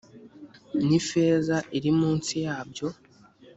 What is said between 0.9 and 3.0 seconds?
ifeza iri munsi yabyo